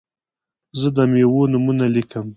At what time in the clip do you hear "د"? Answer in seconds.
0.95-0.99